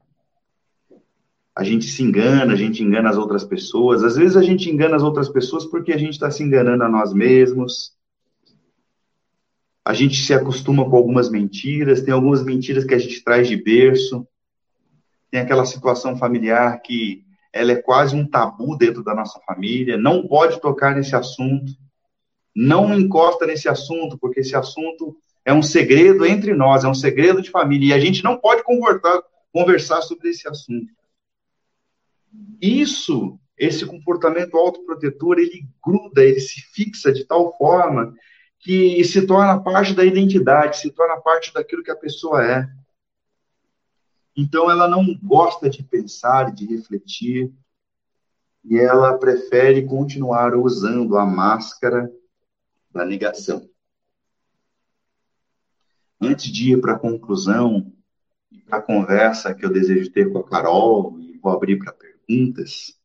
[1.56, 4.02] A gente se engana, a gente engana as outras pessoas.
[4.02, 6.88] Às vezes a gente engana as outras pessoas porque a gente está se enganando a
[6.88, 7.92] nós mesmos.
[9.84, 13.56] A gente se acostuma com algumas mentiras, tem algumas mentiras que a gente traz de
[13.56, 14.26] berço.
[15.30, 20.26] Tem aquela situação familiar que ela é quase um tabu dentro da nossa família, não
[20.26, 21.72] pode tocar nesse assunto,
[22.54, 27.40] não encosta nesse assunto, porque esse assunto é um segredo entre nós, é um segredo
[27.40, 30.92] de família, e a gente não pode conversar, sobre esse assunto.
[32.60, 38.14] Isso, esse comportamento autoprotetor, ele gruda, ele se fixa de tal forma
[38.58, 42.66] que se torna parte da identidade, se torna parte daquilo que a pessoa é.
[44.36, 47.52] Então, ela não gosta de pensar, de refletir,
[48.64, 52.10] e ela prefere continuar usando a máscara
[52.90, 53.68] da negação
[56.20, 57.92] antes de ir para a conclusão,
[58.66, 61.92] para a conversa que eu desejo ter com a Carol, e vou abrir para
[62.26, 62.98] perguntas,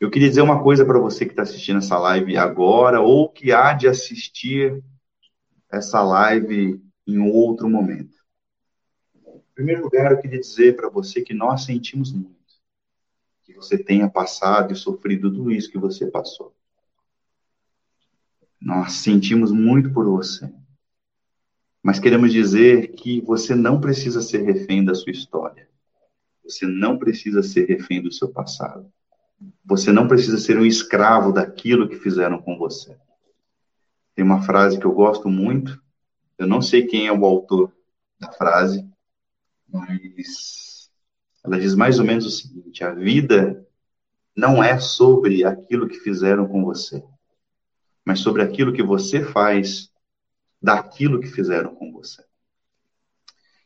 [0.00, 3.52] eu queria dizer uma coisa para você que está assistindo essa live agora, ou que
[3.52, 4.82] há de assistir
[5.70, 8.16] essa live em outro momento.
[9.26, 12.38] Em primeiro lugar, eu queria dizer para você que nós sentimos muito
[13.48, 16.54] que você tenha passado e sofrido tudo isso que você passou.
[18.60, 20.52] Nós sentimos muito por você.
[21.82, 25.66] Mas queremos dizer que você não precisa ser refém da sua história.
[26.48, 28.90] Você não precisa ser refém do seu passado.
[29.64, 32.96] Você não precisa ser um escravo daquilo que fizeram com você.
[34.14, 35.80] Tem uma frase que eu gosto muito.
[36.38, 37.70] Eu não sei quem é o autor
[38.18, 38.88] da frase,
[39.68, 40.90] mas
[41.44, 43.66] ela diz mais ou menos o seguinte: a vida
[44.34, 47.04] não é sobre aquilo que fizeram com você,
[48.04, 49.92] mas sobre aquilo que você faz
[50.62, 52.24] daquilo que fizeram com você.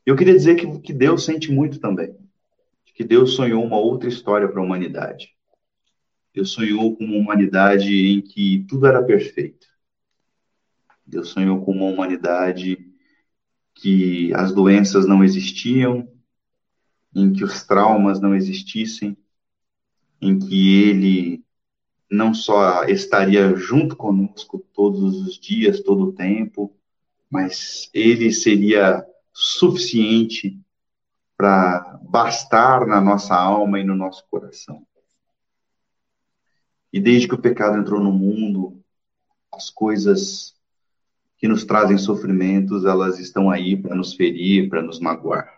[0.05, 2.16] Eu queria dizer que, que Deus sente muito também,
[3.02, 5.34] que Deus sonhou uma outra história para a humanidade.
[6.32, 9.66] Deus sonhou com uma humanidade em que tudo era perfeito.
[11.04, 12.78] Deus sonhou com uma humanidade
[13.74, 16.08] que as doenças não existiam,
[17.14, 19.16] em que os traumas não existissem,
[20.20, 21.44] em que Ele
[22.08, 26.72] não só estaria junto conosco todos os dias, todo o tempo,
[27.28, 30.56] mas ele seria suficiente
[31.42, 34.87] para bastar na nossa alma e no nosso coração.
[36.92, 38.81] E desde que o pecado entrou no mundo,
[39.52, 40.55] as coisas
[41.37, 45.52] que nos trazem sofrimentos, elas estão aí para nos ferir, para nos magoar.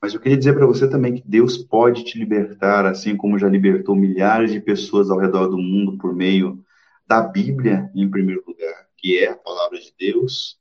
[0.00, 3.48] Mas eu queria dizer para você também que Deus pode te libertar, assim como já
[3.48, 6.64] libertou milhares de pessoas ao redor do mundo por meio
[7.04, 10.56] da Bíblia, em primeiro lugar que é a palavra de Deus,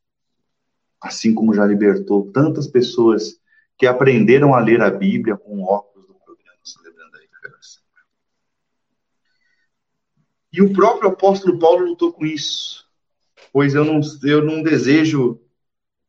[1.00, 3.40] assim como já libertou tantas pessoas
[3.80, 7.82] que aprenderam a ler a Bíblia com óculos do programa Celebrando a Recuperação.
[10.52, 12.86] E o próprio apóstolo Paulo lutou com isso,
[13.54, 15.40] pois eu não, eu não desejo,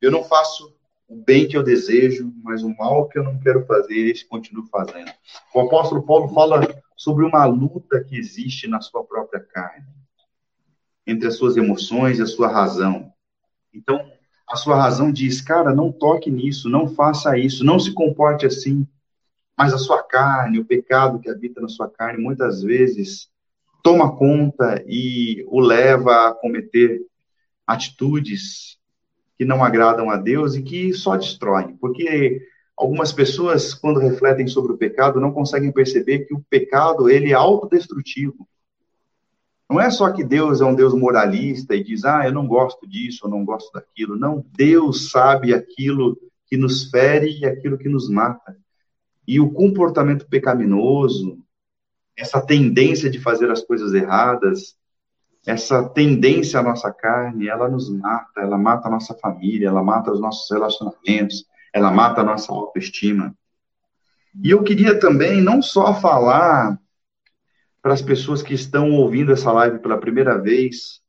[0.02, 3.64] eu não faço o bem que eu desejo, mas o mal que eu não quero
[3.66, 5.12] fazer, esse continuo fazendo.
[5.54, 6.60] O apóstolo Paulo fala
[6.96, 9.86] sobre uma luta que existe na sua própria carne
[11.06, 13.12] entre as suas emoções e a sua razão.
[13.72, 14.10] Então,
[14.50, 18.84] a sua razão diz, cara, não toque nisso, não faça isso, não se comporte assim.
[19.56, 23.30] Mas a sua carne, o pecado que habita na sua carne, muitas vezes
[23.82, 27.00] toma conta e o leva a cometer
[27.64, 28.76] atitudes
[29.38, 31.76] que não agradam a Deus e que só destroem.
[31.76, 32.42] Porque
[32.76, 37.34] algumas pessoas, quando refletem sobre o pecado, não conseguem perceber que o pecado ele é
[37.34, 38.48] autodestrutivo.
[39.70, 42.88] Não é só que Deus é um Deus moralista e diz, ah, eu não gosto
[42.88, 44.16] disso, eu não gosto daquilo.
[44.16, 48.56] Não, Deus sabe aquilo que nos fere e aquilo que nos mata.
[49.28, 51.38] E o comportamento pecaminoso,
[52.16, 54.74] essa tendência de fazer as coisas erradas,
[55.46, 60.10] essa tendência à nossa carne, ela nos mata, ela mata a nossa família, ela mata
[60.10, 63.32] os nossos relacionamentos, ela mata a nossa autoestima.
[64.42, 66.76] E eu queria também não só falar
[67.82, 71.00] para as pessoas que estão ouvindo essa live pela primeira vez,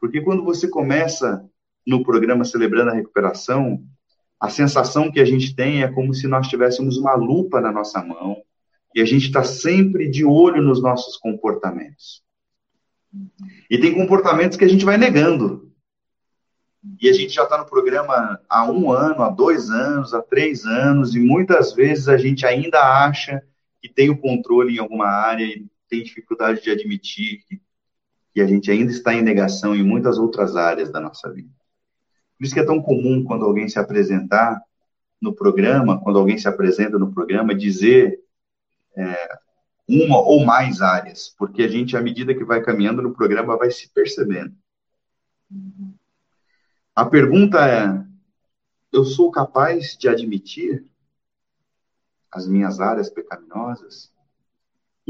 [0.00, 1.44] porque quando você começa
[1.86, 3.82] no programa Celebrando a Recuperação,
[4.40, 8.02] a sensação que a gente tem é como se nós tivéssemos uma lupa na nossa
[8.02, 8.42] mão
[8.94, 12.22] e a gente está sempre de olho nos nossos comportamentos.
[13.68, 15.70] E tem comportamentos que a gente vai negando.
[17.00, 20.64] E a gente já está no programa há um ano, há dois anos, há três
[20.64, 23.42] anos, e muitas vezes a gente ainda acha
[23.82, 27.60] que tem o controle em alguma área e tem dificuldade de admitir que,
[28.32, 31.50] que a gente ainda está em negação em muitas outras áreas da nossa vida.
[32.38, 34.62] Por isso que é tão comum quando alguém se apresentar
[35.20, 38.18] no programa, quando alguém se apresenta no programa, dizer
[38.96, 39.38] é,
[39.86, 43.70] uma ou mais áreas, porque a gente, à medida que vai caminhando no programa, vai
[43.70, 44.54] se percebendo.
[46.94, 48.02] A pergunta é:
[48.92, 50.84] eu sou capaz de admitir
[52.30, 54.12] as minhas áreas pecaminosas?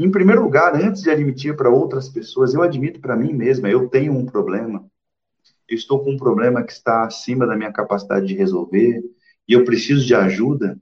[0.03, 3.87] Em primeiro lugar, antes de admitir para outras pessoas, eu admito para mim mesma, eu
[3.87, 4.89] tenho um problema
[5.71, 9.01] eu estou com um problema que está acima da minha capacidade de resolver
[9.47, 10.77] e eu preciso de ajuda,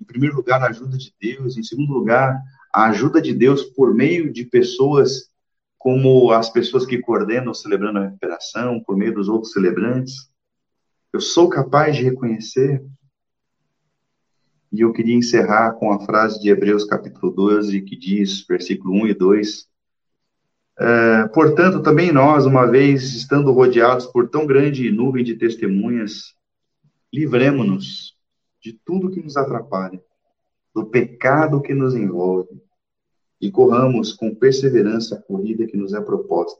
[0.00, 2.40] em primeiro lugar, a ajuda de Deus, em segundo lugar,
[2.74, 5.30] a ajuda de Deus por meio de pessoas
[5.78, 10.30] como as pessoas que coordenam celebrando a recuperação, por meio dos outros celebrantes.
[11.12, 12.82] Eu sou capaz de reconhecer.
[14.72, 19.08] E eu queria encerrar com a frase de Hebreus capítulo 12, que diz, versículo 1
[19.08, 19.68] e 2,
[20.78, 26.34] é, portanto, também nós, uma vez estando rodeados por tão grande nuvem de testemunhas,
[27.12, 28.16] livremos-nos
[28.62, 30.02] de tudo que nos atrapalha,
[30.74, 32.62] do pecado que nos envolve,
[33.38, 36.58] e corramos com perseverança a corrida que nos é proposta,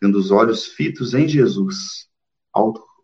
[0.00, 2.08] tendo os olhos fitos em Jesus,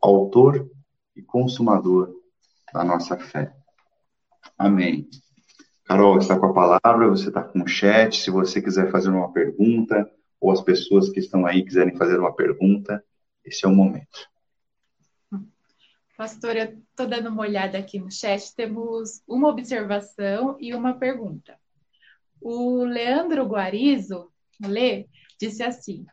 [0.01, 0.71] autor
[1.15, 2.15] e consumador
[2.73, 3.53] da nossa fé.
[4.59, 5.09] Amém.
[5.85, 8.21] Carol está com a palavra, você está com o chat.
[8.21, 12.35] Se você quiser fazer uma pergunta, ou as pessoas que estão aí quiserem fazer uma
[12.35, 13.05] pergunta,
[13.45, 14.29] esse é o momento.
[16.17, 18.55] Pastor, eu estou dando uma olhada aqui no chat.
[18.55, 21.59] Temos uma observação e uma pergunta.
[22.41, 25.07] O Leandro Guarizo, Lê,
[25.39, 26.05] disse assim: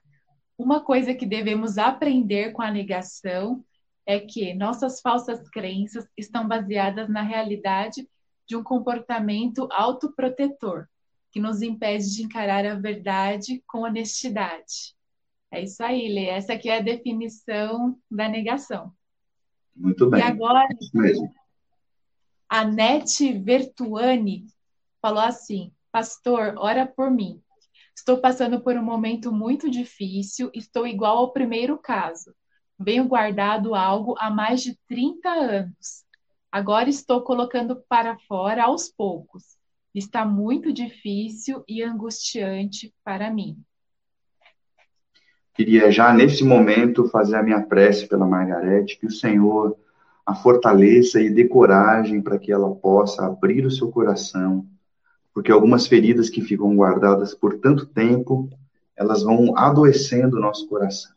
[0.57, 3.63] Uma coisa que devemos aprender com a negação
[4.05, 8.07] é que nossas falsas crenças estão baseadas na realidade
[8.47, 10.87] de um comportamento autoprotetor,
[11.31, 14.95] que nos impede de encarar a verdade com honestidade.
[15.51, 16.25] É isso aí, Lê.
[16.25, 18.91] Essa aqui é a definição da negação.
[19.75, 20.19] Muito bem.
[20.19, 20.67] E agora,
[22.49, 24.45] a Nete Vertuani
[25.01, 27.41] falou assim: Pastor, ora por mim.
[27.95, 32.33] Estou passando por um momento muito difícil, estou igual ao primeiro caso.
[32.79, 36.03] Venho guardado algo há mais de 30 anos.
[36.53, 39.57] Agora estou colocando para fora aos poucos.
[39.91, 43.57] Está muito difícil e angustiante para mim.
[45.55, 49.75] Queria já nesse momento fazer a minha prece pela Margarete, que o Senhor
[50.23, 54.63] a fortaleça e dê coragem para que ela possa abrir o seu coração,
[55.33, 58.47] porque algumas feridas que ficam guardadas por tanto tempo,
[58.95, 61.13] elas vão adoecendo o nosso coração.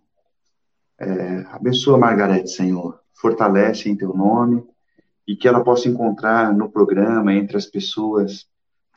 [0.99, 4.67] É, abençoa Margarete, Senhor, fortalece em teu nome
[5.27, 8.47] e que ela possa encontrar no programa, entre as pessoas,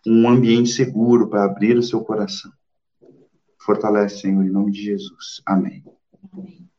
[0.06, 2.52] um ambiente seguro para abrir o seu coração.
[3.60, 5.42] Fortalece, Senhor, em nome de Jesus.
[5.46, 5.84] Amém.
[6.32, 6.70] Amém.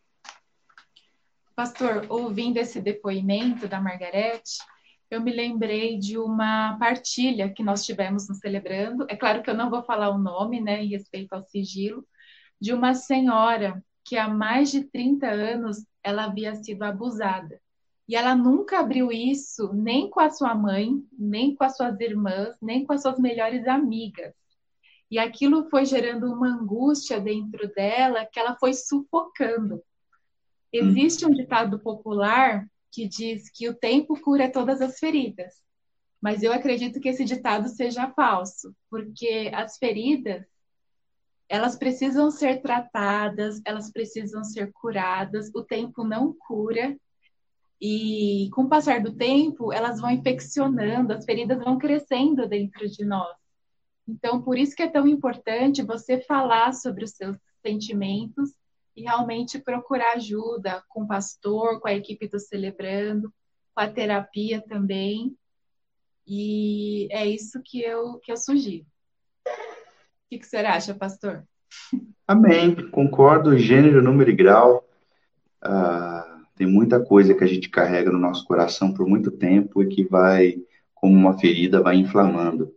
[1.55, 4.59] Pastor, ouvindo esse depoimento da Margarete,
[5.11, 9.05] eu me lembrei de uma partilha que nós tivemos no Celebrando.
[9.09, 12.07] É claro que eu não vou falar o nome, né, em respeito ao sigilo,
[12.61, 17.61] de uma senhora que há mais de 30 anos ela havia sido abusada.
[18.11, 22.57] E ela nunca abriu isso nem com a sua mãe, nem com as suas irmãs,
[22.61, 24.35] nem com as suas melhores amigas.
[25.09, 29.81] E aquilo foi gerando uma angústia dentro dela que ela foi sufocando.
[30.73, 35.63] Existe um ditado popular que diz que o tempo cura todas as feridas.
[36.21, 40.45] Mas eu acredito que esse ditado seja falso, porque as feridas
[41.49, 45.49] elas precisam ser tratadas, elas precisam ser curadas.
[45.55, 46.99] O tempo não cura
[47.81, 53.05] e com o passar do tempo, elas vão infeccionando, as feridas vão crescendo dentro de
[53.07, 53.35] nós.
[54.07, 58.51] Então, por isso que é tão importante você falar sobre os seus sentimentos
[58.95, 63.33] e realmente procurar ajuda com o pastor, com a equipe do Celebrando,
[63.75, 65.35] com a terapia também.
[66.27, 68.85] E é isso que eu, que eu sugiro.
[69.47, 71.45] O que, que você acha, pastor?
[72.29, 72.91] Amém.
[72.91, 74.87] Concordo, gênero, número e grau.
[75.65, 76.30] Uh
[76.61, 80.05] Tem muita coisa que a gente carrega no nosso coração por muito tempo e que
[80.05, 80.59] vai,
[80.95, 82.71] como uma ferida, vai inflamando.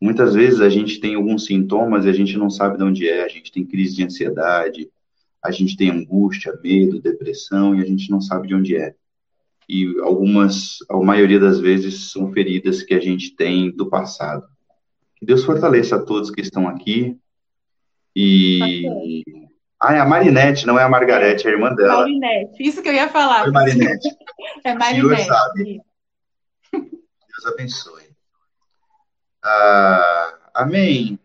[0.00, 3.24] Muitas vezes a gente tem alguns sintomas e a gente não sabe de onde é.
[3.24, 4.88] A gente tem crise de ansiedade,
[5.42, 8.94] a gente tem angústia, medo, depressão e a gente não sabe de onde é.
[9.68, 14.46] E algumas, a maioria das vezes, são feridas que a gente tem do passado.
[15.16, 17.18] Que Deus fortaleça a todos que estão aqui.
[18.14, 18.84] E.
[19.82, 22.02] Ah, é a Marinette, não é a Margarete, é a irmã dela.
[22.02, 23.44] Marinette, isso que eu ia falar.
[23.44, 24.08] Oi, Marinette.
[24.62, 25.24] é Marinette.
[25.24, 25.80] sabe.
[26.70, 28.10] Deus abençoe.
[29.42, 31.18] Ah, amém.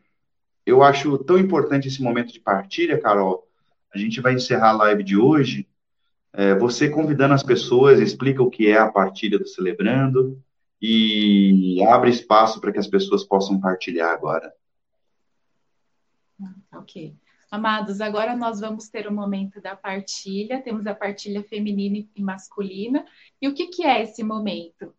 [0.65, 3.45] Eu acho tão importante esse momento de partilha, Carol.
[3.93, 5.67] A gente vai encerrar a live de hoje.
[6.31, 10.41] É, você convidando as pessoas, explica o que é a partilha do Celebrando
[10.81, 14.53] e abre espaço para que as pessoas possam partilhar agora.
[16.73, 17.15] Ok.
[17.55, 20.61] Amados, agora nós vamos ter o momento da partilha.
[20.61, 23.05] Temos a partilha feminina e masculina.
[23.41, 24.93] E o que, que é esse momento?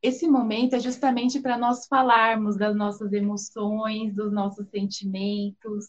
[0.00, 5.88] Esse momento é justamente para nós falarmos das nossas emoções, dos nossos sentimentos,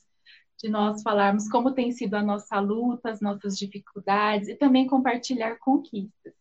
[0.58, 5.60] de nós falarmos como tem sido a nossa luta, as nossas dificuldades e também compartilhar
[5.60, 6.34] conquistas.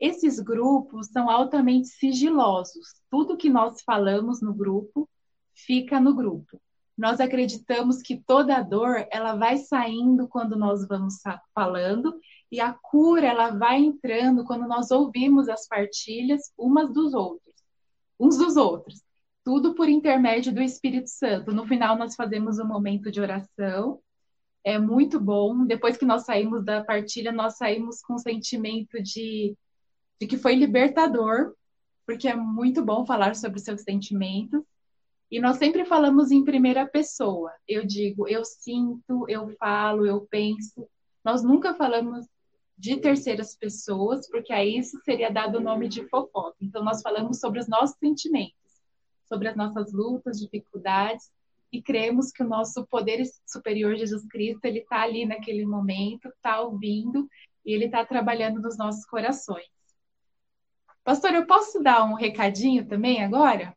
[0.00, 3.00] Esses grupos são altamente sigilosos.
[3.08, 5.08] Tudo que nós falamos no grupo
[5.54, 6.60] fica no grupo.
[6.98, 11.14] Nós acreditamos que toda dor ela vai saindo quando nós vamos
[11.54, 12.18] falando
[12.50, 17.54] e a cura ela vai entrando quando nós ouvimos as partilhas umas dos outros,
[18.18, 19.00] uns dos outros.
[19.44, 21.52] Tudo por intermédio do Espírito Santo.
[21.52, 24.00] No final nós fazemos um momento de oração.
[24.64, 25.64] É muito bom.
[25.64, 29.56] Depois que nós saímos da partilha, nós saímos com um sentimento de
[30.20, 31.54] de que foi libertador,
[32.04, 34.62] porque é muito bom falar sobre seus sentimentos.
[35.30, 37.52] E nós sempre falamos em primeira pessoa.
[37.66, 40.88] Eu digo, eu sinto, eu falo, eu penso.
[41.22, 42.26] Nós nunca falamos
[42.76, 46.56] de terceiras pessoas, porque aí isso seria dado o nome de fofoca.
[46.60, 48.54] Então, nós falamos sobre os nossos sentimentos,
[49.28, 51.30] sobre as nossas lutas, dificuldades,
[51.70, 56.60] e cremos que o nosso poder superior, Jesus Cristo, ele está ali naquele momento, está
[56.60, 57.28] ouvindo,
[57.66, 59.66] e ele está trabalhando nos nossos corações.
[61.04, 63.76] Pastor, eu posso dar um recadinho também agora?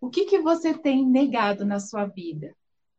[0.00, 2.54] O que, que você tem negado na sua vida?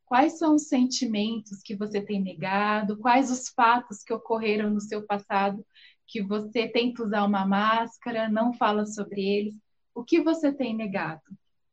[0.05, 2.97] Quais são os sentimentos que você tem negado?
[2.97, 5.65] Quais os fatos que ocorreram no seu passado
[6.07, 9.55] que você tenta usar uma máscara, não fala sobre eles?
[9.95, 11.23] O que você tem negado?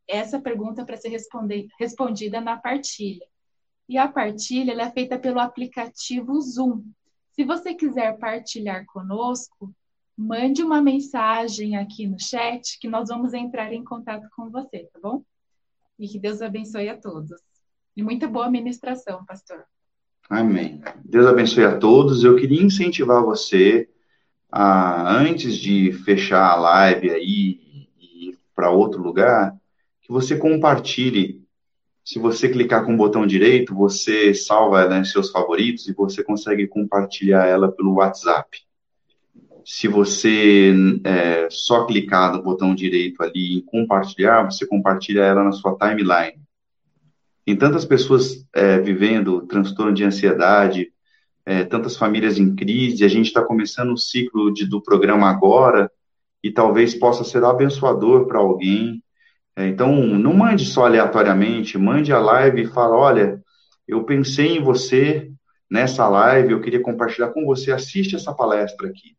[0.09, 1.11] Essa pergunta é para ser
[1.78, 3.26] respondida na partilha.
[3.89, 6.85] E a partilha é feita pelo aplicativo Zoom.
[7.33, 9.74] Se você quiser partilhar conosco,
[10.16, 15.01] mande uma mensagem aqui no chat que nós vamos entrar em contato com você, tá
[15.03, 15.22] bom?
[15.99, 17.52] E que Deus abençoe a todos.
[17.97, 19.64] E muita boa ministração, pastor.
[20.28, 20.80] Amém.
[21.05, 22.24] Deus abençoe a todos.
[22.24, 23.88] Eu queria incentivar você
[24.51, 27.61] a, antes de fechar a live aí
[27.99, 29.55] e ir para outro lugar,
[30.01, 31.43] que você compartilhe.
[32.05, 36.24] Se você clicar com o botão direito, você salva ela em seus favoritos e você
[36.24, 38.59] consegue compartilhar ela pelo WhatsApp
[39.64, 40.74] se você
[41.05, 46.41] é, só clicar no botão direito ali em compartilhar, você compartilha ela na sua timeline.
[47.45, 50.93] Tem tantas pessoas é, vivendo transtorno de ansiedade,
[51.45, 55.90] é, tantas famílias em crise, a gente está começando o ciclo de, do programa agora,
[56.43, 59.03] e talvez possa ser abençoador para alguém.
[59.57, 63.43] É, então, não mande só aleatoriamente, mande a live e fala, olha,
[63.86, 65.30] eu pensei em você
[65.70, 69.16] nessa live, eu queria compartilhar com você, assiste essa palestra aqui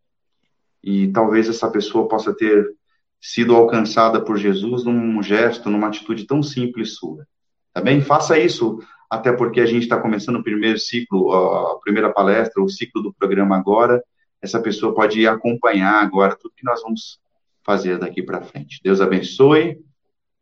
[0.84, 2.76] e talvez essa pessoa possa ter
[3.22, 7.26] sido alcançada por Jesus num gesto, numa atitude tão simples sua.
[7.74, 8.02] Tá bem?
[8.02, 12.70] Faça isso, até porque a gente está começando o primeiro ciclo, a primeira palestra, o
[12.70, 14.04] ciclo do programa agora.
[14.40, 17.20] Essa pessoa pode acompanhar agora tudo que nós vamos
[17.64, 18.80] fazer daqui para frente.
[18.84, 19.80] Deus abençoe.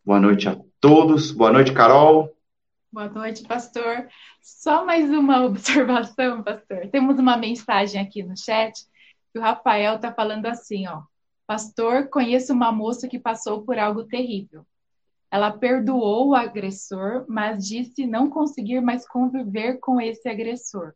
[0.03, 1.31] Boa noite a todos.
[1.31, 2.35] Boa noite, Carol.
[2.91, 4.07] Boa noite, pastor.
[4.41, 6.89] Só mais uma observação, pastor.
[6.91, 8.73] Temos uma mensagem aqui no chat
[9.31, 11.03] que o Rafael está falando assim, ó.
[11.47, 14.65] Pastor, conheço uma moça que passou por algo terrível.
[15.31, 20.93] Ela perdoou o agressor, mas disse não conseguir mais conviver com esse agressor.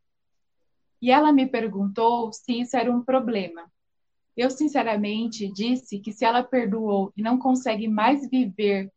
[1.02, 3.72] E ela me perguntou se isso era um problema.
[4.36, 8.92] Eu, sinceramente, disse que se ela perdoou e não consegue mais viver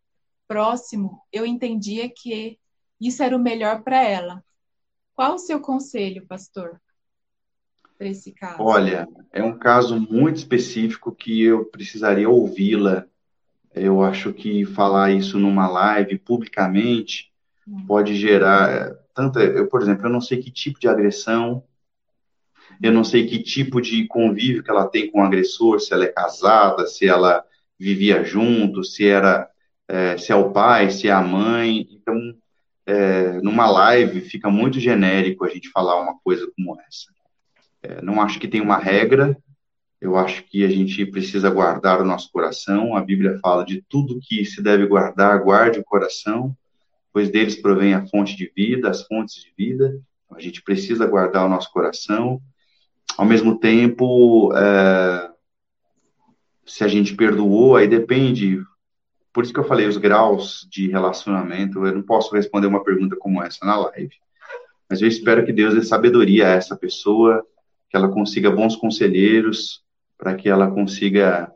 [0.49, 2.59] próximo, eu entendia que
[3.01, 4.43] isso era o melhor para ela.
[5.15, 6.81] Qual o seu conselho, pastor,
[7.97, 8.63] para esse caso?
[8.63, 13.07] Olha, é um caso muito específico que eu precisaria ouvi-la.
[13.81, 17.31] Eu acho que falar isso numa live publicamente
[17.87, 19.41] pode gerar tanta.
[19.41, 21.63] Eu, por exemplo, eu não sei que tipo de agressão
[22.83, 26.05] eu não sei que tipo de convívio que ela tem com o agressor, se ela
[26.05, 27.45] é casada, se ela
[27.79, 29.49] vivia junto, se era
[29.89, 31.89] é, se é o pai, se é a mãe.
[31.91, 32.17] Então,
[32.87, 37.13] é, numa live fica muito genérico a gente falar uma coisa como essa.
[37.83, 39.37] É, não acho que tem uma regra.
[40.01, 42.97] Eu acho que a gente precisa guardar o nosso coração.
[42.97, 46.57] A Bíblia fala de tudo que se deve guardar, guarde o coração,
[47.13, 50.01] pois deles provém a fonte de vida, as fontes de vida.
[50.31, 52.41] A gente precisa guardar o nosso coração
[53.19, 55.31] ao mesmo tempo, é,
[56.65, 58.63] se a gente perdoou, aí depende.
[59.33, 61.85] Por isso que eu falei os graus de relacionamento.
[61.85, 64.15] Eu não posso responder uma pergunta como essa na live.
[64.89, 67.45] Mas eu espero que Deus dê sabedoria a essa pessoa,
[67.91, 69.83] que ela consiga bons conselheiros,
[70.19, 71.51] para que ela consiga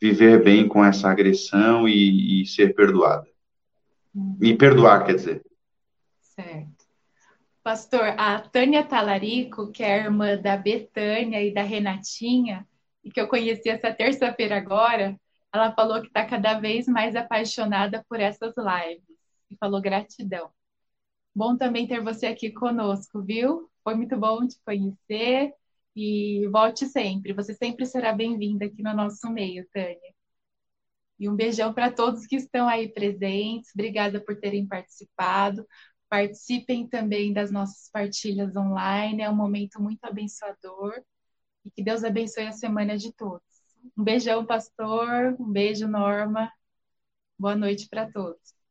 [0.00, 3.26] viver bem com essa agressão e, e ser perdoada.
[4.12, 5.42] Me perdoar, quer dizer.
[6.20, 6.84] Certo.
[7.62, 12.66] Pastor, a Tânia Talarico, que é irmã da Betânia e da Renatinha,
[13.04, 15.16] e que eu conheci essa terça-feira agora,
[15.52, 19.04] ela falou que está cada vez mais apaixonada por essas lives
[19.50, 20.50] e falou gratidão.
[21.34, 23.70] Bom também ter você aqui conosco, viu?
[23.84, 25.52] Foi muito bom te conhecer
[25.94, 27.32] e volte sempre.
[27.32, 30.14] Você sempre será bem-vinda aqui no nosso meio, Tânia.
[31.18, 33.70] E um beijão para todos que estão aí presentes.
[33.74, 35.66] Obrigada por terem participado.
[36.08, 41.02] Participem também das nossas partilhas online, é um momento muito abençoador
[41.64, 43.42] e que Deus abençoe a semana de todos.
[43.96, 46.52] Um beijão, pastor, um beijo, Norma.
[47.38, 48.61] Boa noite para todos.